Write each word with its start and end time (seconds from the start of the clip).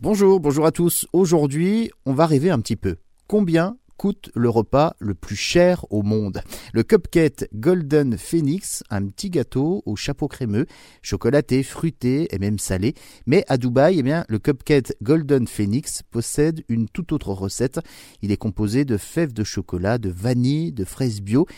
Bonjour, 0.00 0.38
bonjour 0.38 0.64
à 0.64 0.70
tous. 0.70 1.08
Aujourd'hui, 1.12 1.90
on 2.06 2.14
va 2.14 2.26
rêver 2.26 2.50
un 2.50 2.60
petit 2.60 2.76
peu. 2.76 2.98
Combien 3.26 3.78
coûte 3.96 4.30
le 4.36 4.48
repas 4.48 4.94
le 5.00 5.14
plus 5.14 5.34
cher 5.34 5.84
au 5.90 6.04
monde? 6.04 6.40
Le 6.72 6.84
cupcake 6.84 7.48
Golden 7.52 8.16
Phoenix, 8.16 8.84
un 8.90 9.08
petit 9.08 9.28
gâteau 9.28 9.82
au 9.86 9.96
chapeau 9.96 10.28
crémeux, 10.28 10.66
chocolaté, 11.02 11.64
fruité 11.64 12.32
et 12.32 12.38
même 12.38 12.60
salé. 12.60 12.94
Mais 13.26 13.44
à 13.48 13.56
Dubaï, 13.56 13.98
eh 13.98 14.04
bien, 14.04 14.24
le 14.28 14.38
cupcake 14.38 14.92
Golden 15.02 15.48
Phoenix 15.48 16.04
possède 16.08 16.62
une 16.68 16.88
toute 16.88 17.10
autre 17.10 17.32
recette. 17.32 17.80
Il 18.22 18.30
est 18.30 18.36
composé 18.36 18.84
de 18.84 18.98
fèves 18.98 19.32
de 19.32 19.42
chocolat, 19.42 19.98
de 19.98 20.10
vanille, 20.10 20.70
de 20.70 20.84
fraises 20.84 21.20
bio 21.20 21.48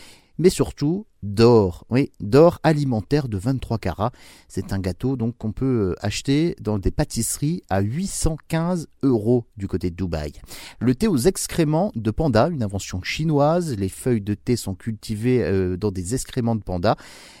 mais 0.41 0.49
surtout 0.49 1.05
d'or, 1.23 1.85
oui, 1.89 2.11
d'or 2.19 2.59
alimentaire 2.63 3.27
de 3.27 3.37
23 3.37 3.77
carats. 3.77 4.11
C'est 4.47 4.73
un 4.73 4.79
gâteau 4.79 5.15
donc 5.15 5.37
qu'on 5.37 5.51
peut 5.51 5.91
euh, 5.91 5.95
acheter 6.01 6.55
dans 6.61 6.79
des 6.79 6.91
pâtisseries 6.91 7.61
à 7.69 7.81
815 7.81 8.87
euros 9.03 9.45
du 9.57 9.67
côté 9.67 9.89
de 9.89 9.95
Dubaï. 9.95 10.33
Le 10.79 10.95
thé 10.95 11.07
aux 11.07 11.17
excréments 11.17 11.91
de 11.95 12.11
panda, 12.11 12.47
une 12.47 12.63
invention 12.63 13.01
chinoise. 13.03 13.75
Les 13.77 13.89
feuilles 13.89 14.21
de 14.21 14.33
thé 14.33 14.55
sont 14.55 14.75
cultivées 14.75 15.43
euh, 15.43 15.77
dans 15.77 15.91
des 15.91 16.15
excréments 16.15 16.55
de 16.55 16.63
panda. 16.63 16.95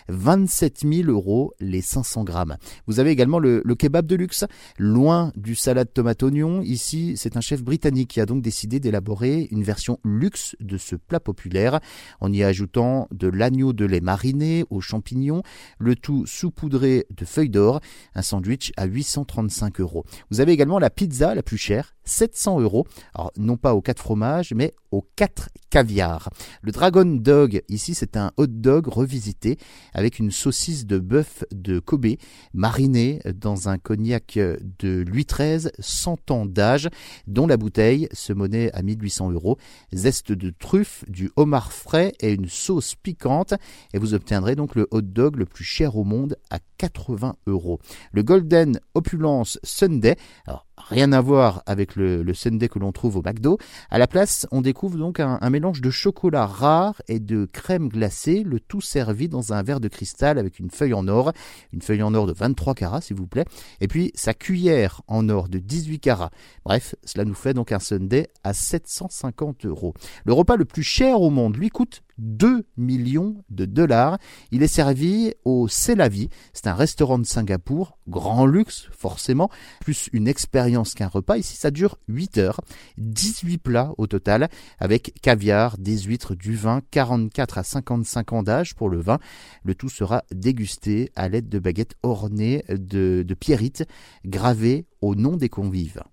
27 0.09 0.81
000 0.85 1.09
euros 1.09 1.53
les 1.59 1.81
500 1.81 2.23
grammes. 2.23 2.57
Vous 2.87 2.99
avez 2.99 3.11
également 3.11 3.39
le, 3.39 3.63
kebab 3.75 4.05
de 4.05 4.15
luxe, 4.15 4.45
loin 4.77 5.31
du 5.35 5.55
salade 5.55 5.91
tomate 5.93 6.21
oignon. 6.23 6.61
Ici, 6.61 7.13
c'est 7.17 7.37
un 7.37 7.41
chef 7.41 7.63
britannique 7.63 8.09
qui 8.09 8.21
a 8.21 8.25
donc 8.25 8.41
décidé 8.41 8.79
d'élaborer 8.79 9.47
une 9.51 9.63
version 9.63 9.99
luxe 10.03 10.55
de 10.59 10.77
ce 10.77 10.95
plat 10.95 11.19
populaire 11.19 11.79
en 12.19 12.31
y 12.31 12.43
ajoutant 12.43 13.07
de 13.11 13.27
l'agneau 13.27 13.70
de 13.73 13.85
lait 13.85 14.01
mariné 14.01 14.65
aux 14.69 14.81
champignons, 14.81 15.43
le 15.79 15.95
tout 15.95 16.25
saupoudré 16.25 17.05
de 17.15 17.25
feuilles 17.25 17.49
d'or, 17.49 17.81
un 18.15 18.21
sandwich 18.21 18.71
à 18.77 18.85
835 18.85 19.79
euros. 19.79 20.05
Vous 20.29 20.41
avez 20.41 20.51
également 20.51 20.79
la 20.79 20.89
pizza 20.89 21.35
la 21.35 21.43
plus 21.43 21.57
chère, 21.57 21.95
700 22.03 22.61
euros. 22.61 22.85
Alors, 23.13 23.31
non 23.37 23.57
pas 23.57 23.73
aux 23.73 23.81
4 23.81 23.99
fromages, 23.99 24.53
mais 24.55 24.73
aux 24.91 25.05
4 25.15 25.49
caviar. 25.69 26.29
Le 26.61 26.71
Dragon 26.71 27.05
Dog, 27.05 27.63
ici, 27.69 27.95
c'est 27.95 28.17
un 28.17 28.31
hot 28.37 28.47
dog 28.47 28.87
revisité 28.87 29.57
avec 29.93 30.19
une 30.19 30.31
saucisse 30.31 30.85
de 30.85 30.99
bœuf 30.99 31.43
de 31.51 31.79
Kobe 31.79 32.15
marinée 32.53 33.21
dans 33.35 33.69
un 33.69 33.77
cognac 33.77 34.37
de 34.37 35.03
Louis 35.07 35.25
XIII, 35.25 35.71
100 35.79 36.31
ans 36.31 36.45
d'âge, 36.45 36.89
dont 37.27 37.47
la 37.47 37.57
bouteille 37.57 38.09
se 38.11 38.33
monnaie 38.33 38.71
à 38.73 38.81
1800 38.81 39.31
euros. 39.31 39.57
Zeste 39.93 40.31
de 40.31 40.49
truffe, 40.49 41.05
du 41.07 41.31
homard 41.35 41.71
frais 41.71 42.13
et 42.19 42.33
une 42.33 42.49
sauce 42.49 42.95
piquante. 42.95 43.53
Et 43.93 43.99
vous 43.99 44.13
obtiendrez 44.13 44.55
donc 44.55 44.75
le 44.75 44.87
hot 44.91 45.01
dog 45.01 45.37
le 45.37 45.45
plus 45.45 45.63
cher 45.63 45.95
au 45.95 46.03
monde 46.03 46.35
à 46.49 46.59
80 46.77 47.35
euros. 47.47 47.79
Le 48.11 48.23
Golden 48.23 48.79
Opulence 48.93 49.59
Sunday, 49.63 50.17
alors 50.47 50.65
rien 50.89 51.11
à 51.11 51.21
voir 51.21 51.63
avec 51.65 51.95
le, 51.95 52.23
le 52.23 52.33
Sunday 52.33 52.69
que 52.69 52.79
l'on 52.79 52.91
trouve 52.91 53.17
au 53.17 53.21
McDo. 53.21 53.57
À 53.89 53.97
la 53.97 54.07
place, 54.07 54.47
on 54.51 54.61
découvre 54.61 54.97
donc 54.97 55.19
un, 55.19 55.49
mélange 55.49 55.81
de 55.81 55.89
chocolat 55.89 56.45
rare 56.45 57.01
et 57.07 57.19
de 57.19 57.45
crème 57.45 57.89
glacée, 57.89 58.43
le 58.43 58.59
tout 58.59 58.81
servi 58.81 59.27
dans 59.27 59.53
un 59.53 59.63
verre 59.63 59.79
de 59.79 59.87
cristal 59.87 60.37
avec 60.37 60.59
une 60.59 60.69
feuille 60.69 60.93
en 60.93 61.07
or, 61.07 61.33
une 61.73 61.81
feuille 61.81 62.03
en 62.03 62.13
or 62.13 62.27
de 62.27 62.33
23 62.33 62.73
carats 62.73 63.01
s'il 63.01 63.17
vous 63.17 63.27
plaît, 63.27 63.45
et 63.79 63.87
puis 63.87 64.11
sa 64.15 64.33
cuillère 64.33 65.01
en 65.07 65.27
or 65.29 65.49
de 65.49 65.59
18 65.59 65.99
carats. 65.99 66.31
Bref, 66.65 66.95
cela 67.03 67.25
nous 67.25 67.33
fait 67.33 67.53
donc 67.53 67.71
un 67.71 67.79
Sunday 67.79 68.29
à 68.43 68.53
750 68.53 69.65
euros. 69.65 69.93
Le 70.25 70.33
repas 70.33 70.55
le 70.55 70.65
plus 70.65 70.83
cher 70.83 71.21
au 71.21 71.29
monde 71.29 71.57
lui 71.57 71.69
coûte 71.69 72.03
2 72.21 72.65
millions 72.77 73.43
de 73.49 73.65
dollars. 73.65 74.17
Il 74.51 74.63
est 74.63 74.67
servi 74.67 75.33
au 75.43 75.67
Celavi, 75.67 76.29
c'est 76.53 76.67
un 76.67 76.73
restaurant 76.73 77.19
de 77.19 77.25
Singapour, 77.25 77.97
grand 78.07 78.45
luxe 78.45 78.87
forcément, 78.91 79.49
plus 79.81 80.09
une 80.13 80.27
expérience 80.27 80.93
qu'un 80.93 81.07
repas. 81.07 81.37
Ici 81.37 81.57
ça 81.57 81.71
dure 81.71 81.97
8 82.07 82.37
heures, 82.37 82.61
18 82.97 83.57
plats 83.57 83.93
au 83.97 84.07
total, 84.07 84.49
avec 84.79 85.13
caviar, 85.21 85.77
des 85.77 85.97
huîtres, 85.97 86.35
du 86.35 86.55
vin, 86.55 86.81
44 86.91 87.57
à 87.57 87.63
55 87.63 88.33
ans 88.33 88.43
d'âge 88.43 88.75
pour 88.75 88.89
le 88.89 89.01
vin. 89.01 89.19
Le 89.63 89.75
tout 89.75 89.89
sera 89.89 90.23
dégusté 90.31 91.11
à 91.15 91.27
l'aide 91.27 91.49
de 91.49 91.59
baguettes 91.59 91.95
ornées 92.03 92.63
de, 92.69 93.23
de 93.27 93.33
pierrites 93.33 93.85
gravées 94.25 94.85
au 95.01 95.15
nom 95.15 95.35
des 95.35 95.49
convives. 95.49 96.03